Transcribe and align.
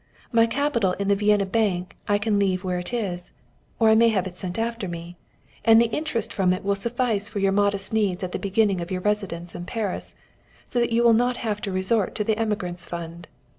My 0.31 0.47
capital 0.47 0.93
in 0.93 1.09
the 1.09 1.15
Vienna 1.15 1.45
bank 1.45 1.95
I 2.07 2.17
can 2.17 2.39
leave 2.39 2.63
where 2.63 2.79
it 2.79 2.91
is, 2.91 3.31
or 3.77 3.89
I 3.89 3.93
may 3.93 4.09
have 4.09 4.25
it 4.25 4.33
sent 4.33 4.57
after 4.57 4.87
me, 4.87 5.15
and 5.63 5.79
the 5.79 5.91
interest 5.91 6.33
from 6.33 6.53
it 6.53 6.63
will 6.63 6.73
suffice 6.73 7.29
for 7.29 7.37
your 7.37 7.51
modest 7.51 7.93
needs 7.93 8.23
at 8.23 8.31
the 8.31 8.39
beginning 8.39 8.81
of 8.81 8.89
your 8.89 9.01
residence 9.01 9.55
at 9.55 9.67
Paris, 9.67 10.15
so 10.65 10.79
that 10.79 10.91
you 10.91 11.03
will 11.03 11.13
not 11.13 11.37
have 11.45 11.61
to 11.61 11.71
resort 11.71 12.15
to 12.15 12.23
the 12.23 12.35
emigrants' 12.39 12.83
fund. 12.87 13.27